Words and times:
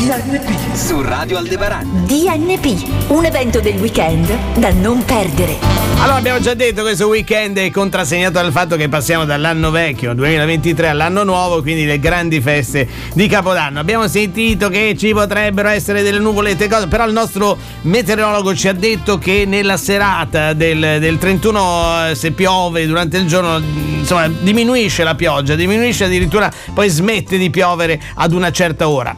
DNP 0.00 0.74
su 0.74 1.02
Radio 1.02 1.36
Aldebaran. 1.36 2.06
DNP, 2.06 3.08
un 3.08 3.26
evento 3.26 3.60
del 3.60 3.74
weekend 3.74 4.34
da 4.56 4.70
non 4.72 5.04
perdere. 5.04 5.58
Allora 5.98 6.16
abbiamo 6.16 6.40
già 6.40 6.54
detto 6.54 6.80
questo 6.80 7.06
weekend 7.06 7.58
è 7.58 7.70
contrassegnato 7.70 8.32
dal 8.32 8.50
fatto 8.50 8.76
che 8.76 8.88
passiamo 8.88 9.26
dall'anno 9.26 9.70
vecchio 9.70 10.14
2023 10.14 10.88
all'anno 10.88 11.22
nuovo, 11.22 11.60
quindi 11.60 11.84
le 11.84 11.98
grandi 11.98 12.40
feste 12.40 12.88
di 13.12 13.28
Capodanno. 13.28 13.78
Abbiamo 13.78 14.08
sentito 14.08 14.70
che 14.70 14.96
ci 14.96 15.12
potrebbero 15.12 15.68
essere 15.68 16.00
delle 16.00 16.18
nuvolette, 16.18 16.66
cose, 16.66 16.86
però 16.86 17.06
il 17.06 17.12
nostro 17.12 17.58
meteorologo 17.82 18.54
ci 18.54 18.68
ha 18.68 18.72
detto 18.72 19.18
che 19.18 19.44
nella 19.46 19.76
serata 19.76 20.54
del, 20.54 20.96
del 20.98 21.18
31 21.18 22.08
eh, 22.08 22.14
se 22.14 22.30
piove 22.30 22.86
durante 22.86 23.18
il 23.18 23.26
giorno, 23.26 23.62
insomma, 23.98 24.28
diminuisce 24.28 25.04
la 25.04 25.14
pioggia, 25.14 25.54
diminuisce 25.56 26.04
addirittura 26.04 26.50
poi 26.72 26.88
smette 26.88 27.36
di 27.36 27.50
piovere 27.50 28.00
ad 28.14 28.32
una 28.32 28.50
certa 28.50 28.88
ora 28.88 29.14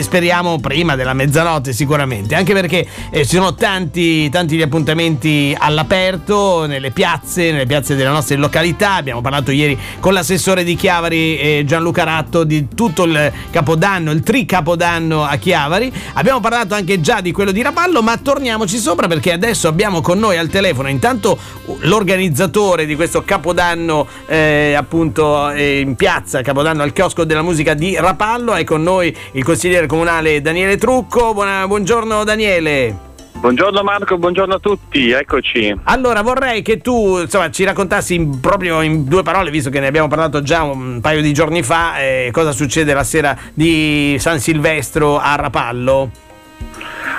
speriamo 0.00 0.58
prima 0.60 0.94
della 0.94 1.14
mezzanotte 1.14 1.72
sicuramente, 1.72 2.34
anche 2.34 2.52
perché 2.52 2.86
eh, 3.10 3.24
ci 3.24 3.36
sono 3.36 3.54
tanti, 3.54 4.28
tanti 4.30 4.56
gli 4.56 4.62
appuntamenti 4.62 5.54
all'aperto, 5.58 6.66
nelle 6.66 6.90
piazze, 6.90 7.50
nelle 7.50 7.66
piazze 7.66 7.96
delle 7.96 8.08
nostre 8.08 8.36
località, 8.36 8.94
abbiamo 8.94 9.20
parlato 9.20 9.50
ieri 9.50 9.76
con 10.00 10.12
l'assessore 10.12 10.64
di 10.64 10.76
Chiavari 10.76 11.38
eh, 11.38 11.62
Gianluca 11.66 12.04
Ratto 12.04 12.44
di 12.44 12.68
tutto 12.74 13.04
il 13.04 13.32
capodanno, 13.50 14.12
il 14.12 14.22
tri 14.22 14.44
capodanno 14.46 15.24
a 15.24 15.36
Chiavari, 15.36 15.92
abbiamo 16.14 16.40
parlato 16.40 16.74
anche 16.74 17.00
già 17.00 17.20
di 17.20 17.32
quello 17.32 17.50
di 17.50 17.62
Rapallo, 17.62 18.02
ma 18.02 18.16
torniamoci 18.16 18.78
sopra 18.78 19.08
perché 19.08 19.32
adesso 19.32 19.68
abbiamo 19.68 20.00
con 20.00 20.18
noi 20.18 20.36
al 20.36 20.48
telefono 20.48 20.88
intanto 20.88 21.36
l'organizzatore 21.80 22.86
di 22.86 22.94
questo 22.94 23.22
capodanno 23.24 24.06
eh, 24.26 24.74
appunto 24.74 25.50
eh, 25.50 25.80
in 25.80 25.96
piazza, 25.96 26.42
capodanno 26.42 26.82
al 26.82 26.92
chiosco 26.92 27.24
della 27.24 27.42
musica 27.42 27.74
di 27.74 27.96
Rapallo, 27.96 28.54
è 28.54 28.64
con 28.64 28.82
noi 28.82 29.14
il 29.32 29.42
consigliere 29.42 29.63
consigliere 29.64 29.86
comunale 29.86 30.42
Daniele 30.42 30.76
Trucco. 30.76 31.32
Buona, 31.32 31.66
buongiorno 31.66 32.22
Daniele. 32.22 33.12
Buongiorno 33.32 33.82
Marco, 33.82 34.18
buongiorno 34.18 34.56
a 34.56 34.58
tutti, 34.58 35.10
eccoci. 35.10 35.74
Allora 35.84 36.20
vorrei 36.20 36.60
che 36.60 36.78
tu 36.78 37.18
insomma, 37.18 37.50
ci 37.50 37.64
raccontassi 37.64 38.14
in, 38.14 38.40
proprio 38.40 38.82
in 38.82 39.04
due 39.04 39.22
parole, 39.22 39.50
visto 39.50 39.70
che 39.70 39.80
ne 39.80 39.86
abbiamo 39.86 40.08
parlato 40.08 40.42
già 40.42 40.64
un 40.64 41.00
paio 41.00 41.22
di 41.22 41.32
giorni 41.32 41.62
fa, 41.62 41.98
eh, 41.98 42.28
cosa 42.30 42.52
succede 42.52 42.92
la 42.92 43.04
sera 43.04 43.34
di 43.54 44.16
San 44.18 44.38
Silvestro 44.38 45.18
a 45.18 45.34
Rapallo. 45.36 46.10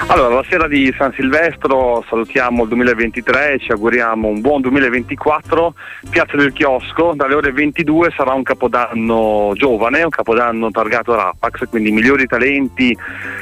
Allora, 0.08 0.36
la 0.36 0.45
sera 0.47 0.67
di 0.67 0.94
San 0.95 1.14
Silvestro 1.14 2.05
salutiamo 2.08 2.64
il 2.64 2.67
2023 2.69 3.53
e 3.53 3.59
ci 3.59 3.72
auguriamo 3.72 4.27
un 4.27 4.39
buon 4.39 4.61
2024. 4.61 5.73
Piazza 6.09 6.38
del 6.38 6.53
Chiosco, 6.53 7.14
dalle 7.16 7.33
ore 7.33 7.52
22 7.52 8.14
sarà 8.16 8.33
un 8.33 8.44
capodanno 8.44 9.53
giovane, 9.55 10.03
un 10.03 10.09
capodanno 10.09 10.69
targato 10.69 11.16
Rapax, 11.16 11.67
quindi 11.69 11.89
i 11.89 11.92
migliori 11.92 12.27
talenti 12.27 12.95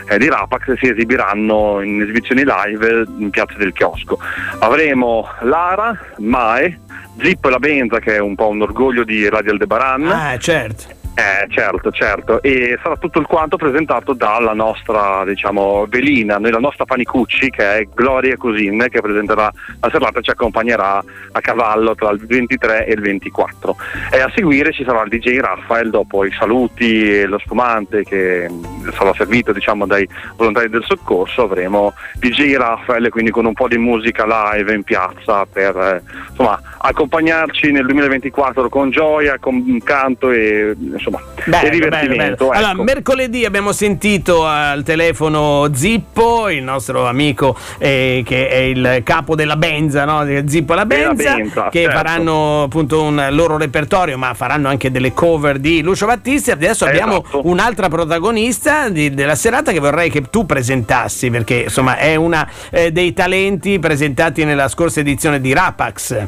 eh, 0.08 0.18
di 0.18 0.30
Rapax 0.30 0.78
si 0.78 0.88
esibiranno 0.88 1.82
in 1.82 2.02
esibizioni 2.02 2.44
live 2.46 3.08
in 3.18 3.30
Piazza 3.30 3.58
del 3.58 3.74
Chiosco. 3.74 4.18
Avremo 4.60 5.28
Lara, 5.42 5.98
Mae, 6.20 6.80
Zip 7.22 7.44
La 7.46 7.60
Benza 7.60 8.00
che 8.00 8.16
è 8.16 8.20
un 8.20 8.36
po' 8.36 8.48
un 8.48 8.62
orgoglio 8.62 9.04
di 9.04 9.28
Radio 9.28 9.52
Aldebaran. 9.52 10.08
Ah, 10.08 10.38
certo 10.38 11.03
eh, 11.16 11.48
certo, 11.50 11.92
certo, 11.92 12.42
e 12.42 12.78
sarà 12.82 12.96
tutto 12.96 13.20
il 13.20 13.28
quanto 13.28 13.56
presentato 13.56 14.14
dalla 14.14 14.54
nostra, 14.54 15.24
diciamo, 15.26 15.86
velina, 15.88 16.40
la 16.40 16.58
nostra 16.58 16.86
Panicucci, 16.86 17.52
che 17.52 17.78
è 17.78 17.88
Gloria 17.94 18.36
Cosin, 18.36 18.88
che 18.90 19.00
presenterà 19.00 19.52
la 19.80 19.90
serata 19.92 20.20
e 20.20 20.24
ci 20.24 20.32
accompagnerà 20.32 21.04
a 21.32 21.40
cavallo 21.40 21.94
tra 21.94 22.10
il 22.10 22.26
23 22.26 22.88
e 22.88 22.94
il 22.94 23.02
24. 23.02 23.76
E 24.12 24.20
a 24.22 24.32
seguire 24.34 24.72
ci 24.72 24.84
sarà 24.84 25.04
il 25.04 25.10
DJ 25.10 25.38
Raffaele 25.38 25.92
dopo 25.92 26.26
i 26.26 26.32
saluti 26.32 27.20
e 27.20 27.26
lo 27.26 27.38
spumante 27.38 28.04
che 28.04 28.50
sarà 28.92 29.14
servito, 29.14 29.52
diciamo, 29.52 29.86
dai 29.86 30.08
volontari 30.36 30.70
del 30.70 30.84
soccorso, 30.86 31.44
avremo 31.44 31.94
DJ 32.16 32.56
Raffaele, 32.56 33.10
quindi 33.10 33.32
con 33.32 33.46
un 33.46 33.54
po' 33.54 33.68
di 33.68 33.78
musica 33.78 34.26
live 34.26 34.74
in 34.74 34.84
piazza 34.84 35.46
per, 35.46 35.76
eh, 35.76 36.02
insomma, 36.30 36.60
accompagnarci 36.78 37.72
nel 37.72 37.86
2024 37.86 38.70
con 38.70 38.90
gioia, 38.90 39.38
con 39.40 39.80
canto 39.84 40.32
e 40.32 40.76
insomma, 40.78 41.20
bello, 41.46 41.70
divertimento. 41.70 42.18
Bello, 42.18 42.36
bello. 42.36 42.52
Allora, 42.52 42.72
ecco. 42.72 42.84
mercoledì 42.84 43.46
abbiamo 43.46 43.72
sentito 43.72 44.46
al 44.46 44.84
telefono 44.84 45.70
Zippo, 45.74 46.50
il 46.50 46.64
nostro 46.64 47.08
amico 47.08 47.56
eh, 47.78 48.24
che 48.26 48.50
è 48.50 48.58
il 48.58 49.02
capo 49.04 49.36
della 49.36 49.56
Benza, 49.56 50.06
no? 50.06 50.26
Zippo 50.46 50.74
e 50.74 50.76
la 50.76 50.86
Benza, 50.86 51.36
Benza 51.36 51.70
che 51.70 51.84
certo. 51.84 51.98
faranno 51.98 52.64
appunto 52.64 53.02
un 53.02 53.28
loro 53.32 53.58
repertorio, 53.58 54.18
ma 54.18 54.34
faranno 54.34 54.68
anche 54.68 54.92
delle 54.92 55.14
cover 55.14 55.60
di 55.60 55.82
Lucio 55.82 56.06
Battisti. 56.06 56.52
Adesso 56.52 56.86
abbiamo 56.86 57.22
esatto. 57.22 57.42
un'altra 57.48 57.88
protagonista 57.88 58.73
di, 58.90 59.14
della 59.14 59.36
serata 59.36 59.72
che 59.72 59.80
vorrei 59.80 60.10
che 60.10 60.22
tu 60.30 60.46
presentassi, 60.46 61.30
perché 61.30 61.64
insomma 61.64 61.98
è 61.98 62.16
una 62.16 62.48
eh, 62.70 62.92
dei 62.92 63.14
talenti 63.14 63.80
presentati 63.80 64.44
nella 64.46 64.68
scorsa 64.68 65.00
edizione 65.00 65.40
di 65.40 65.54
Rapax. 65.54 66.28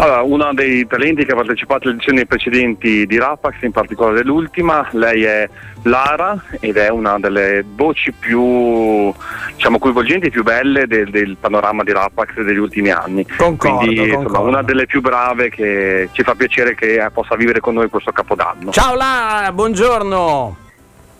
Allora, 0.00 0.22
uno 0.22 0.54
dei 0.54 0.86
talenti 0.86 1.24
che 1.24 1.32
ha 1.32 1.34
partecipato 1.34 1.84
alle 1.84 1.94
edizioni 1.94 2.24
precedenti 2.24 3.04
di 3.04 3.18
Rapax, 3.18 3.62
in 3.62 3.72
particolare 3.72 4.14
dell'ultima, 4.14 4.86
lei 4.92 5.24
è 5.24 5.48
Lara 5.82 6.40
ed 6.60 6.76
è 6.76 6.88
una 6.88 7.18
delle 7.18 7.64
voci 7.66 8.12
più 8.12 9.12
diciamo, 9.56 9.78
coinvolgenti 9.80 10.28
e 10.28 10.30
più 10.30 10.44
belle 10.44 10.86
del, 10.86 11.10
del, 11.10 11.36
panorama 11.40 11.82
di 11.82 11.92
Rapax 11.92 12.40
degli 12.42 12.58
ultimi 12.58 12.90
anni. 12.90 13.26
Concordo, 13.26 13.78
Quindi 13.78 13.96
concordo. 13.96 14.28
Insomma, 14.28 14.48
una 14.48 14.62
delle 14.62 14.86
più 14.86 15.00
brave 15.00 15.50
che 15.50 16.08
ci 16.12 16.22
fa 16.22 16.36
piacere 16.36 16.76
che 16.76 17.04
possa 17.12 17.34
vivere 17.34 17.58
con 17.58 17.74
noi 17.74 17.88
questo 17.88 18.12
capodanno. 18.12 18.70
Ciao 18.70 18.94
Lara, 18.94 19.50
buongiorno! 19.50 20.66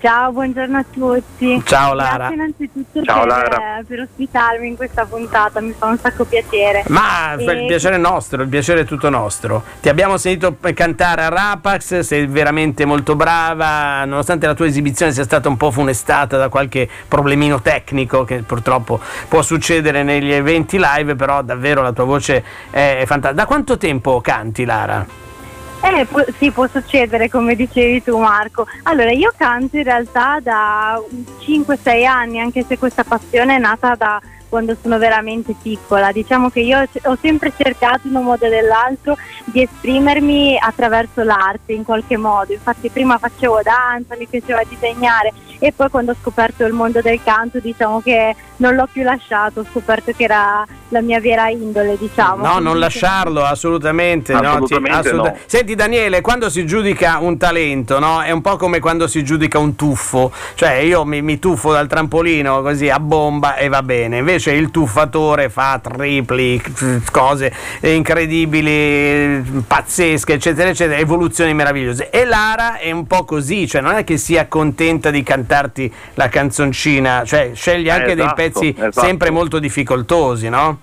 Ciao, 0.00 0.30
buongiorno 0.30 0.78
a 0.78 0.84
tutti. 0.88 1.60
Ciao 1.64 1.92
Lara. 1.92 2.16
Grazie 2.16 2.34
innanzitutto 2.34 3.02
Ciao, 3.02 3.18
per, 3.18 3.26
Lara. 3.26 3.82
per, 3.84 4.00
ospitarmi 4.00 4.68
in 4.68 4.76
questa 4.76 5.04
puntata, 5.06 5.60
mi 5.60 5.74
fa 5.76 5.86
un 5.86 5.98
sacco 5.98 6.24
piacere. 6.24 6.84
Ma 6.86 7.34
e... 7.34 7.42
il 7.42 7.66
piacere 7.66 7.96
è 7.96 7.98
nostro, 7.98 8.42
il 8.42 8.48
piacere 8.48 8.82
è 8.82 8.84
tutto 8.84 9.10
nostro. 9.10 9.64
Ti 9.80 9.88
abbiamo 9.88 10.16
sentito 10.16 10.56
cantare 10.72 11.22
a 11.22 11.28
Rapax, 11.28 11.98
sei 12.00 12.26
veramente 12.26 12.84
molto 12.84 13.16
brava, 13.16 14.04
nonostante 14.04 14.46
la 14.46 14.54
tua 14.54 14.66
esibizione 14.66 15.10
sia 15.10 15.24
stata 15.24 15.48
un 15.48 15.56
po' 15.56 15.72
funestata 15.72 16.36
da 16.36 16.48
qualche 16.48 16.88
problemino 17.08 17.60
tecnico 17.60 18.22
che 18.22 18.42
purtroppo 18.42 19.00
può 19.26 19.42
succedere 19.42 20.04
negli 20.04 20.30
eventi 20.30 20.78
live, 20.80 21.16
però 21.16 21.42
davvero 21.42 21.82
la 21.82 21.90
tua 21.90 22.04
voce 22.04 22.44
è 22.70 23.02
fantastica. 23.04 23.42
Da 23.42 23.46
quanto 23.46 23.76
tempo 23.76 24.20
canti 24.20 24.64
Lara? 24.64 25.26
Eh, 25.90 26.04
pu- 26.04 26.32
sì, 26.36 26.50
può 26.50 26.66
succedere 26.66 27.30
come 27.30 27.56
dicevi 27.56 28.02
tu 28.02 28.18
Marco. 28.18 28.66
Allora, 28.82 29.10
io 29.10 29.32
canto 29.36 29.78
in 29.78 29.84
realtà 29.84 30.38
da 30.38 31.00
5-6 31.40 32.04
anni, 32.04 32.40
anche 32.40 32.62
se 32.62 32.76
questa 32.76 33.04
passione 33.04 33.56
è 33.56 33.58
nata 33.58 33.94
da 33.94 34.20
quando 34.48 34.76
sono 34.80 34.98
veramente 34.98 35.54
piccola. 35.60 36.12
Diciamo 36.12 36.50
che 36.50 36.60
io 36.60 36.86
ho 37.04 37.18
sempre 37.20 37.52
cercato 37.56 38.08
in 38.08 38.14
un 38.14 38.24
modo 38.24 38.46
o 38.46 38.48
nell'altro 38.48 39.16
di 39.44 39.62
esprimermi 39.62 40.56
attraverso 40.58 41.22
l'arte 41.22 41.72
in 41.72 41.84
qualche 41.84 42.16
modo. 42.16 42.52
Infatti 42.52 42.88
prima 42.90 43.18
facevo 43.18 43.60
danza, 43.62 44.16
mi 44.16 44.26
piaceva 44.26 44.62
disegnare 44.68 45.32
e 45.58 45.72
poi 45.72 45.88
quando 45.88 46.12
ho 46.12 46.16
scoperto 46.20 46.64
il 46.64 46.72
mondo 46.72 47.00
del 47.00 47.20
canto 47.22 47.58
diciamo 47.58 48.00
che 48.00 48.34
non 48.56 48.74
l'ho 48.74 48.88
più 48.90 49.02
lasciato, 49.02 49.60
ho 49.60 49.66
scoperto 49.70 50.12
che 50.16 50.24
era 50.24 50.64
la 50.88 51.00
mia 51.00 51.20
vera 51.20 51.48
indole, 51.48 51.96
diciamo. 51.98 52.44
No, 52.44 52.58
non 52.58 52.78
lasciarlo 52.78 53.44
assolutamente. 53.44 54.32
assolutamente, 54.32 54.90
no, 54.90 54.98
assoluta- 54.98 55.30
no. 55.30 55.38
Senti 55.46 55.74
Daniele, 55.74 56.20
quando 56.20 56.48
si 56.48 56.66
giudica 56.66 57.18
un 57.18 57.36
talento, 57.36 57.98
no? 57.98 58.22
È 58.22 58.30
un 58.30 58.40
po' 58.40 58.56
come 58.56 58.80
quando 58.80 59.06
si 59.06 59.22
giudica 59.22 59.58
un 59.58 59.76
tuffo. 59.76 60.32
Cioè 60.54 60.74
io 60.74 61.04
mi, 61.04 61.22
mi 61.22 61.38
tuffo 61.38 61.72
dal 61.72 61.86
trampolino 61.86 62.62
così 62.62 62.88
a 62.88 62.98
bomba 62.98 63.56
e 63.56 63.68
va 63.68 63.82
bene. 63.82 64.18
Invece 64.18 64.37
il 64.46 64.70
tuffatore 64.70 65.48
fa 65.48 65.80
tripli, 65.82 66.60
cose 67.10 67.52
incredibili, 67.80 69.62
pazzesche, 69.66 70.34
eccetera, 70.34 70.70
eccetera, 70.70 70.98
evoluzioni 70.98 71.54
meravigliose. 71.54 72.10
E 72.10 72.24
Lara 72.24 72.78
è 72.78 72.90
un 72.90 73.06
po' 73.06 73.24
così, 73.24 73.66
cioè 73.66 73.80
non 73.80 73.92
è 73.92 74.04
che 74.04 74.16
si 74.16 74.36
accontenta 74.36 75.10
di 75.10 75.22
cantarti 75.22 75.92
la 76.14 76.28
canzoncina, 76.28 77.24
cioè 77.24 77.52
sceglie 77.54 77.90
anche 77.90 78.12
esatto, 78.12 78.34
dei 78.34 78.50
pezzi 78.50 78.74
esatto. 78.76 79.00
sempre 79.00 79.30
molto 79.30 79.58
difficoltosi, 79.58 80.48
no? 80.48 80.80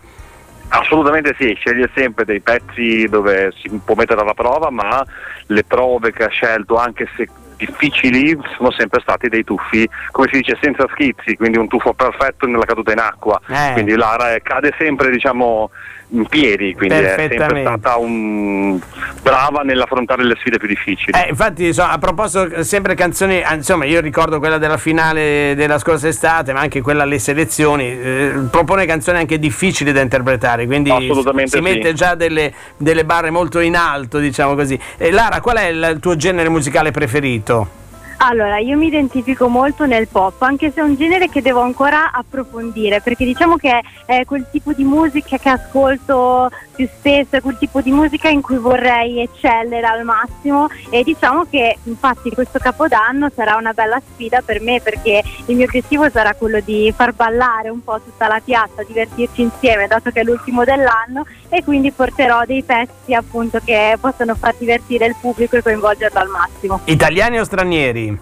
Assolutamente 0.67 1.35
sì, 1.37 1.53
sceglie 1.57 1.89
sempre 1.95 2.25
dei 2.25 2.41
pezzi 2.41 3.07
dove 3.07 3.53
si 3.55 3.69
può 3.83 3.95
mettere 3.95 4.21
alla 4.21 4.33
prova, 4.33 4.69
ma 4.69 5.05
le 5.47 5.63
prove 5.63 6.11
che 6.11 6.23
ha 6.23 6.29
scelto, 6.29 6.75
anche 6.75 7.07
se 7.15 7.29
difficili, 7.55 8.37
sono 8.57 8.71
sempre 8.71 9.01
stati 9.01 9.29
dei 9.29 9.43
tuffi, 9.43 9.87
come 10.11 10.27
si 10.31 10.37
dice, 10.37 10.57
senza 10.61 10.85
schizzi, 10.91 11.35
quindi 11.35 11.57
un 11.57 11.67
tuffo 11.67 11.93
perfetto 11.93 12.45
nella 12.47 12.65
caduta 12.65 12.91
in 12.91 12.99
acqua. 12.99 13.39
Eh. 13.47 13.73
Quindi 13.73 13.95
Lara 13.95 14.37
cade 14.41 14.73
sempre, 14.77 15.09
diciamo, 15.09 15.69
in 16.09 16.27
piedi, 16.27 16.75
quindi 16.75 16.95
è 16.95 17.15
sempre 17.17 17.61
stata 17.61 17.97
un... 17.97 18.79
brava 19.21 19.61
nell'affrontare 19.61 20.23
le 20.23 20.35
sfide 20.39 20.57
più 20.57 20.67
difficili. 20.67 21.17
Eh, 21.17 21.29
infatti, 21.29 21.65
insomma, 21.65 21.91
a 21.91 21.97
proposito, 21.97 22.63
sempre 22.63 22.93
canzoni, 22.93 23.41
ah, 23.41 23.55
insomma, 23.55 23.85
io 23.85 24.01
ricordo 24.01 24.37
quella 24.39 24.59
della 24.59 24.77
finale 24.77 25.53
della 25.55 25.79
scorsa 25.79 26.07
estate, 26.07 26.53
ma 26.53 26.59
anche 26.59 26.81
quella 26.81 27.03
alle 27.03 27.17
selezioni, 27.17 27.85
eh, 27.85 28.33
propone 28.51 28.85
canzoni 28.85 29.17
anche 29.17 29.39
difficili 29.39 29.91
da 29.91 30.01
interpretare, 30.01 30.65
quindi 30.67 30.91
si 30.91 31.47
sì. 31.47 31.59
mette 31.59 31.93
già 31.93 32.13
delle, 32.13 32.53
delle 32.77 33.03
barre 33.03 33.31
molto 33.31 33.59
in 33.59 33.75
alto, 33.75 34.19
diciamo 34.19 34.53
così. 34.53 34.79
Lara, 35.09 35.41
qual 35.41 35.57
è 35.57 35.67
il 35.67 35.97
tuo 35.99 36.15
genere 36.15 36.49
musicale 36.49 36.91
preferito? 36.91 37.44
weiter. 37.45 37.84
Allora, 38.17 38.57
io 38.59 38.77
mi 38.77 38.87
identifico 38.87 39.47
molto 39.47 39.85
nel 39.85 40.07
pop, 40.07 40.41
anche 40.41 40.71
se 40.71 40.79
è 40.79 40.83
un 40.83 40.95
genere 40.95 41.29
che 41.29 41.41
devo 41.41 41.61
ancora 41.61 42.11
approfondire, 42.11 43.01
perché 43.01 43.25
diciamo 43.25 43.57
che 43.57 43.81
è 44.05 44.23
quel 44.25 44.45
tipo 44.51 44.73
di 44.73 44.83
musica 44.83 45.37
che 45.37 45.49
ascolto 45.49 46.49
più 46.75 46.87
spesso, 46.97 47.35
è 47.35 47.41
quel 47.41 47.57
tipo 47.57 47.81
di 47.81 47.91
musica 47.91 48.29
in 48.29 48.41
cui 48.41 48.57
vorrei 48.57 49.21
eccellere 49.21 49.85
al 49.85 50.03
massimo 50.03 50.67
e 50.89 51.03
diciamo 51.03 51.45
che 51.49 51.77
infatti 51.83 52.29
questo 52.31 52.59
capodanno 52.59 53.29
sarà 53.33 53.55
una 53.55 53.73
bella 53.73 54.01
sfida 54.13 54.41
per 54.41 54.61
me 54.61 54.81
perché 54.81 55.23
il 55.45 55.55
mio 55.55 55.65
obiettivo 55.65 56.09
sarà 56.09 56.33
quello 56.33 56.59
di 56.59 56.93
far 56.95 57.13
ballare 57.13 57.69
un 57.69 57.83
po' 57.83 57.99
tutta 58.01 58.27
la 58.27 58.41
piazza, 58.43 58.83
divertirci 58.83 59.41
insieme, 59.41 59.87
dato 59.87 60.11
che 60.11 60.21
è 60.21 60.23
l'ultimo 60.23 60.63
dell'anno 60.63 61.25
e 61.49 61.63
quindi 61.63 61.91
porterò 61.91 62.43
dei 62.45 62.63
pezzi 62.63 63.13
appunto 63.13 63.59
che 63.63 63.97
possono 63.99 64.35
far 64.35 64.55
divertire 64.57 65.05
il 65.05 65.15
pubblico 65.19 65.55
e 65.55 65.61
coinvolgerlo 65.61 66.19
al 66.19 66.29
massimo. 66.29 66.81
Italiani 66.85 67.39
o 67.39 67.43
stranieri? 67.43 68.14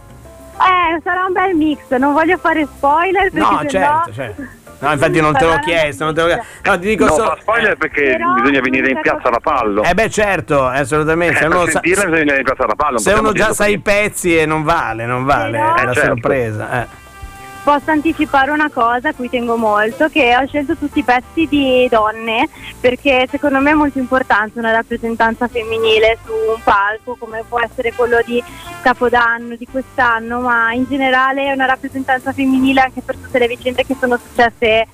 Eh, 0.55 1.01
sarà 1.03 1.25
un 1.25 1.33
bel 1.33 1.55
mix, 1.55 1.79
non 1.97 2.13
voglio 2.13 2.37
fare 2.37 2.65
spoiler 2.65 3.29
perché 3.31 3.37
No, 3.39 3.61
certo, 3.67 4.13
certo. 4.13 4.41
No, 4.79 4.91
infatti 4.91 5.21
non 5.21 5.33
te 5.33 5.45
l'ho 5.45 5.59
chiesto, 5.59 6.03
non 6.03 6.13
te 6.13 6.21
l'ho 6.23 6.35
No, 6.63 6.79
ti 6.79 6.87
dico 6.87 7.05
No, 7.05 7.11
solo... 7.11 7.25
fa 7.29 7.37
spoiler 7.39 7.77
perché 7.77 8.15
Però 8.17 8.33
bisogna 8.33 8.59
venire 8.59 8.89
in 8.91 8.99
piazza 9.01 9.29
Rapallo. 9.29 9.83
Eh 9.83 9.93
beh 9.93 10.09
certo, 10.09 10.69
eh, 10.71 10.79
assolutamente. 10.79 11.37
Se 11.37 11.43
Eh, 11.43 11.47
uno, 11.47 11.63
per 11.63 11.71
sa, 11.71 11.79
bisogna 11.79 12.09
venire 12.09 12.37
in 12.37 12.43
piazza 12.43 12.65
Rapallo. 12.65 12.91
non 12.91 12.99
se 12.99 13.13
uno 13.13 13.31
già 13.31 13.53
sa 13.53 13.65
i 13.67 13.79
pezzi 13.79 14.37
e 14.37 14.45
non 14.45 14.63
vale, 14.63 15.05
non 15.05 15.23
vale, 15.23 15.57
Però- 15.57 15.75
è 15.75 15.83
la 15.85 15.91
Eh, 15.91 15.93
certo. 15.93 16.09
sorpresa. 16.09 16.81
eh. 16.81 16.87
Posso 17.63 17.91
anticipare 17.91 18.51
una 18.51 18.69
cosa 18.69 19.09
a 19.09 19.13
cui 19.13 19.29
tengo 19.29 19.55
molto, 19.55 20.09
che 20.09 20.35
ho 20.35 20.45
scelto 20.45 20.75
tutti 20.75 20.99
i 20.99 21.03
pezzi 21.03 21.47
di 21.47 21.87
donne 21.89 22.49
perché 22.77 23.25
secondo 23.29 23.59
me 23.59 23.71
è 23.71 23.73
molto 23.73 23.99
importante 23.99 24.59
una 24.59 24.71
rappresentanza 24.71 25.47
femminile 25.47 26.17
su 26.25 26.33
un 26.33 26.61
palco 26.61 27.15
come 27.17 27.45
può 27.47 27.61
essere 27.61 27.93
quello 27.93 28.19
di 28.25 28.43
Capodanno, 28.81 29.55
di 29.55 29.65
quest'anno, 29.65 30.41
ma 30.41 30.73
in 30.73 30.85
generale 30.89 31.53
una 31.53 31.65
rappresentanza 31.65 32.33
femminile 32.33 32.81
anche 32.81 33.01
per 33.01 33.15
tutte 33.15 33.39
le 33.39 33.47
vicende 33.47 33.85
che 33.85 33.95
sono 33.97 34.17
successe 34.17 34.87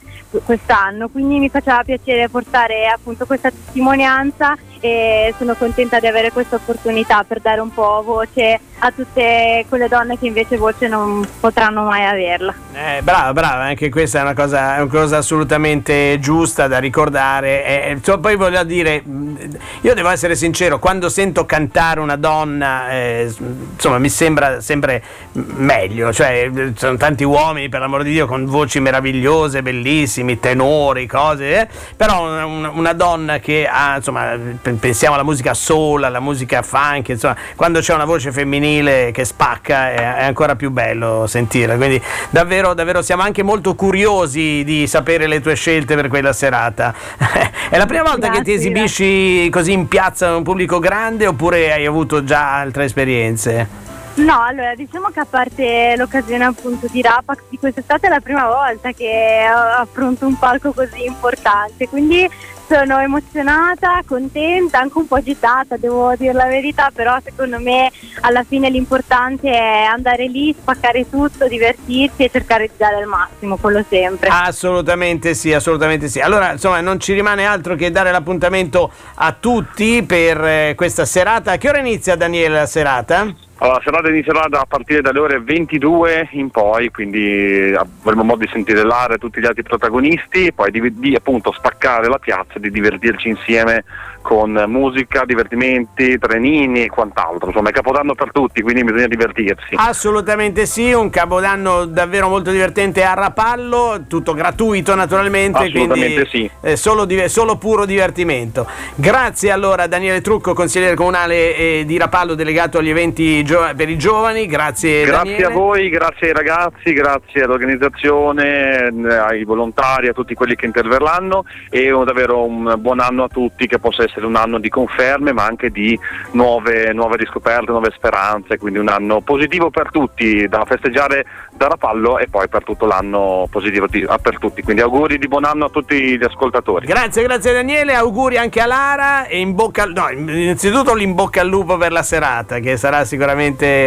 quest'anno. 0.45 1.09
Quindi 1.09 1.39
mi 1.39 1.49
faceva 1.49 1.83
piacere 1.83 2.29
portare 2.29 2.85
appunto 2.85 3.25
questa 3.25 3.49
testimonianza 3.49 4.55
e 4.79 5.33
sono 5.37 5.55
contenta 5.55 5.99
di 5.99 6.07
avere 6.07 6.31
questa 6.31 6.55
opportunità 6.55 7.23
per 7.27 7.39
dare 7.39 7.61
un 7.61 7.73
po' 7.73 8.01
voce 8.05 8.59
a 8.79 8.91
tutte 8.91 9.65
quelle 9.67 9.87
donne 9.89 10.17
che 10.17 10.27
invece 10.27 10.55
voce 10.57 10.87
non 10.87 11.27
potranno 11.39 11.83
mai 11.83 12.05
averla. 12.05 12.53
Eh, 12.73 13.01
brava, 13.01 13.33
brava, 13.33 13.63
anche 13.63 13.89
questa 13.89 14.19
è 14.19 14.21
una 14.21 14.33
cosa, 14.33 14.75
una 14.77 14.87
cosa 14.87 15.17
assolutamente 15.17 16.17
giusta 16.19 16.67
da 16.67 16.79
ricordare. 16.79 17.65
Eh, 17.65 17.91
insomma, 17.91 18.19
poi 18.19 18.35
voglio 18.37 18.63
dire, 18.63 19.01
mh, 19.01 19.57
io 19.81 19.93
devo 19.93 20.09
essere 20.09 20.35
sincero, 20.35 20.79
quando 20.79 21.09
sento 21.09 21.45
cantare 21.45 21.99
una 21.99 22.15
donna, 22.15 22.89
eh, 22.91 23.33
insomma, 23.73 23.97
mi 23.99 24.09
sembra 24.09 24.61
sempre 24.61 25.03
meglio. 25.33 26.13
Cioè, 26.13 26.49
sono 26.75 26.95
tanti 26.95 27.25
uomini, 27.25 27.67
per 27.67 27.81
l'amor 27.81 28.03
di 28.03 28.11
Dio, 28.11 28.27
con 28.27 28.45
voci 28.45 28.79
meravigliose, 28.79 29.61
bellissimi, 29.61 30.39
tenori, 30.39 31.05
cose, 31.05 31.61
eh, 31.61 31.67
però 31.97 32.23
una, 32.23 32.69
una- 32.69 32.93
donna 32.93 33.39
che 33.39 33.67
ha, 33.69 33.97
insomma, 33.97 34.35
pensiamo 34.77 35.15
alla 35.15 35.23
musica 35.23 35.53
soul, 35.53 36.03
alla 36.03 36.19
musica 36.19 36.61
funk, 36.61 37.09
insomma, 37.09 37.35
quando 37.55 37.79
c'è 37.79 37.93
una 37.93 38.05
voce 38.05 38.31
femminile 38.31 39.11
che 39.11 39.25
spacca 39.25 39.91
è, 39.91 40.15
è 40.17 40.23
ancora 40.25 40.55
più 40.55 40.69
bello 40.71 41.25
sentirla. 41.27 41.75
Quindi 41.75 42.01
davvero, 42.29 42.73
davvero 42.73 43.01
siamo 43.01 43.23
anche 43.23 43.43
molto 43.43 43.75
curiosi 43.75 44.63
di 44.63 44.87
sapere 44.87 45.27
le 45.27 45.39
tue 45.41 45.55
scelte 45.55 45.95
per 45.95 46.07
quella 46.07 46.33
serata. 46.33 46.93
è 47.69 47.77
la 47.77 47.85
prima 47.85 48.03
volta 48.03 48.29
che 48.29 48.41
ti 48.41 48.51
Grazie, 48.51 48.55
esibisci 48.55 49.49
così 49.49 49.71
in 49.71 49.87
piazza 49.87 50.29
a 50.29 50.35
un 50.35 50.43
pubblico 50.43 50.79
grande 50.79 51.27
oppure 51.27 51.71
hai 51.71 51.85
avuto 51.85 52.23
già 52.23 52.55
altre 52.57 52.85
esperienze? 52.85 53.87
No, 54.15 54.41
allora 54.41 54.75
diciamo 54.75 55.09
che 55.13 55.19
a 55.21 55.25
parte 55.25 55.95
l'occasione 55.95 56.43
appunto 56.43 56.87
di 56.91 57.01
Rapax 57.01 57.37
di 57.47 57.57
quest'estate 57.57 58.07
è 58.07 58.09
la 58.09 58.19
prima 58.19 58.47
volta 58.47 58.91
che 58.91 59.45
affronto 59.45 60.25
un 60.25 60.37
palco 60.37 60.73
così 60.73 61.05
importante, 61.05 61.87
quindi 61.87 62.29
sono 62.69 62.99
emozionata, 62.99 64.01
contenta, 64.05 64.79
anche 64.79 64.99
un 64.99 65.07
po' 65.07 65.15
agitata, 65.15 65.75
devo 65.75 66.13
dire 66.15 66.33
la 66.33 66.45
verità, 66.45 66.91
però 66.93 67.17
secondo 67.23 67.59
me 67.59 67.91
alla 68.21 68.43
fine 68.43 68.69
l'importante 68.69 69.49
è 69.49 69.83
andare 69.83 70.27
lì, 70.27 70.55
spaccare 70.55 71.09
tutto, 71.09 71.47
divertirsi 71.47 72.25
e 72.25 72.29
cercare 72.29 72.67
di 72.67 72.73
dare 72.77 72.99
il 72.99 73.07
massimo, 73.07 73.57
quello 73.57 73.83
sempre. 73.89 74.29
Assolutamente 74.29 75.33
sì, 75.33 75.51
assolutamente 75.51 76.07
sì. 76.09 76.19
Allora, 76.19 76.51
insomma, 76.51 76.79
non 76.79 76.99
ci 76.99 77.13
rimane 77.13 77.43
altro 77.45 77.73
che 77.73 77.89
dare 77.89 78.11
l'appuntamento 78.11 78.91
a 79.15 79.35
tutti 79.37 80.03
per 80.03 80.43
eh, 80.43 80.73
questa 80.75 81.05
serata. 81.05 81.53
A 81.53 81.57
che 81.57 81.69
ora 81.69 81.79
inizia 81.79 82.15
Daniele 82.15 82.53
la 82.59 82.65
serata? 82.67 83.47
Allora, 83.59 83.77
la 83.77 83.81
serata 83.83 84.09
inizierà 84.09 84.47
da- 84.47 84.61
a 84.61 84.65
partire 84.65 85.01
dalle 85.01 85.19
ore 85.19 85.39
22 85.41 86.29
in 86.31 86.49
poi, 86.49 86.89
quindi 86.91 87.73
avremo 87.75 88.23
modo 88.23 88.45
di 88.45 88.49
sentire 88.51 88.83
l'area 88.83 89.17
tutti 89.17 89.41
gli 89.41 89.45
altri 89.45 89.63
protagonisti 89.63 90.47
e 90.47 90.53
poi 90.53 90.71
di, 90.71 90.93
di, 90.97 91.13
appunto 91.13 91.51
spaccare 91.51 92.07
la 92.07 92.19
piazza 92.19 92.53
e 92.53 92.59
di 92.61 92.71
divertirci 92.71 93.27
insieme 93.27 93.83
con 94.21 94.51
musica, 94.67 95.25
divertimenti, 95.25 96.17
trenini 96.19 96.83
e 96.83 96.89
quant'altro. 96.89 97.47
Insomma, 97.47 97.69
è 97.69 97.71
capodanno 97.71 98.15
per 98.15 98.31
tutti, 98.31 98.61
quindi 98.61 98.83
bisogna 98.83 99.07
divertirsi. 99.07 99.75
Assolutamente 99.75 100.65
sì, 100.65 100.91
un 100.91 101.09
capodanno 101.09 101.85
davvero 101.85 102.27
molto 102.27 102.51
divertente 102.51 103.03
a 103.03 103.13
Rapallo, 103.13 104.03
tutto 104.07 104.33
gratuito 104.33 104.95
naturalmente, 104.95 105.57
Assolutamente 105.57 106.27
quindi 106.27 106.29
sì. 106.29 106.51
eh, 106.61 106.75
solo, 106.75 107.07
solo 107.27 107.57
puro 107.57 107.85
divertimento. 107.85 108.67
Grazie 108.95 109.51
allora 109.51 109.83
a 109.83 109.87
Daniele 109.87 110.21
Trucco, 110.21 110.53
consigliere 110.53 110.95
comunale 110.95 111.55
eh, 111.55 111.83
di 111.85 111.97
Rapallo, 111.97 112.35
delegato 112.35 112.77
agli 112.77 112.89
eventi 112.89 113.43
gio- 113.49 113.71
per 113.75 113.89
i 113.89 113.97
giovani, 113.97 114.45
grazie, 114.45 115.03
Grazie 115.05 115.31
Daniele. 115.31 115.45
a 115.45 115.49
voi, 115.49 115.89
grazie 115.89 116.27
ai 116.27 116.33
ragazzi, 116.33 116.93
grazie 116.93 117.43
all'organizzazione, 117.43 118.87
eh, 119.09 119.13
ai 119.15 119.43
volontari, 119.43 120.07
a 120.07 120.13
tutti 120.13 120.33
quelli 120.35 120.55
che 120.55 120.65
interverranno 120.67 121.43
e 121.69 121.91
un- 121.91 122.05
davvero 122.05 122.43
un 122.45 122.75
buon 122.77 122.99
anno 122.99 123.23
a 123.23 123.27
tutti 123.27 123.65
che 123.67 123.79
possa 123.79 124.03
essere 124.03 124.25
un 124.25 124.35
anno 124.35 124.59
di 124.59 124.69
conferme 124.69 125.31
ma 125.33 125.45
anche 125.45 125.69
di 125.69 125.97
nuove, 126.33 126.93
nuove 126.93 127.17
riscoperte, 127.17 127.71
nuove 127.71 127.91
speranze, 127.95 128.57
quindi 128.57 128.77
un 128.79 128.87
anno 128.87 129.21
positivo 129.21 129.69
per 129.71 129.89
tutti 129.91 130.47
da 130.47 130.63
festeggiare 130.65 131.25
da 131.51 131.67
Rapallo 131.67 132.19
e 132.19 132.27
poi 132.29 132.47
per 132.47 132.63
tutto 132.63 132.85
l'anno 132.85 133.47
positivo 133.51 133.87
di- 133.87 134.05
ah, 134.07 134.17
per 134.17 134.37
tutti. 134.37 134.61
Quindi 134.61 134.81
auguri 134.81 135.17
di 135.17 135.27
buon 135.27 135.43
anno 135.43 135.65
a 135.65 135.69
tutti 135.69 136.17
gli 136.17 136.23
ascoltatori. 136.23 136.85
Grazie, 136.85 137.23
grazie 137.23 137.51
Daniele, 137.53 137.95
auguri 137.95 138.37
anche 138.37 138.61
a 138.61 138.65
Lara 138.65 139.25
e 139.25 139.39
in 139.39 139.55
bocca 139.55 139.83
al- 139.83 139.91
no, 139.93 140.09
innanzitutto 140.09 140.93
l'in 140.93 141.13
bocca 141.15 141.41
al 141.41 141.47
lupo 141.47 141.77
per 141.77 141.91
la 141.91 142.03
serata 142.03 142.59
che 142.59 142.77
sarà 142.77 143.03
sicuramente 143.05 143.37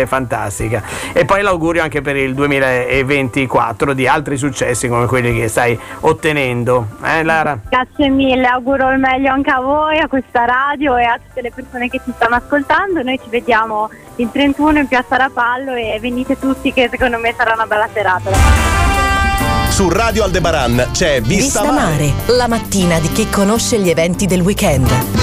fantastica 0.06 0.82
e 1.12 1.25
poi 1.25 1.43
l'augurio 1.43 1.82
anche 1.82 2.00
per 2.00 2.16
il 2.16 2.34
2024 2.34 3.93
di 3.93 4.06
altri 4.06 4.36
successi 4.36 4.88
come 4.88 5.06
quelli 5.06 5.38
che 5.38 5.48
stai 5.48 5.79
ottenendo. 6.00 6.86
Eh 7.05 7.22
Lara? 7.22 7.58
Grazie 7.69 8.08
mille, 8.08 8.46
auguro 8.46 8.91
il 8.91 8.98
meglio 8.98 9.31
anche 9.31 9.50
a 9.50 9.60
voi, 9.60 9.98
a 9.98 10.08
questa 10.08 10.44
radio 10.44 10.96
e 10.96 11.05
a 11.05 11.19
tutte 11.24 11.43
le 11.43 11.53
persone 11.55 11.88
che 11.88 12.00
ci 12.05 12.12
stanno 12.15 12.36
ascoltando. 12.36 13.03
Noi 13.03 13.19
ci 13.22 13.29
vediamo 13.29 13.91
il 14.17 14.31
31 14.32 14.79
in 14.79 14.88
Piazza 14.88 15.17
Rapallo 15.17 15.74
e 15.74 15.98
venite 16.00 16.38
tutti 16.38 16.72
che 16.72 16.88
secondo 16.91 17.19
me 17.19 17.34
sarà 17.36 17.53
una 17.53 17.67
bella 17.67 17.88
serata. 17.93 18.31
Su 19.69 19.88
Radio 19.88 20.24
Aldebaran 20.24 20.91
c'è 20.93 21.20
Vista, 21.22 21.62
Vista 21.62 21.72
Mare, 21.72 22.12
la 22.26 22.46
mattina 22.46 22.98
di 22.98 23.10
chi 23.10 23.29
conosce 23.31 23.79
gli 23.79 23.88
eventi 23.88 24.26
del 24.26 24.43
weekend. 24.43 25.21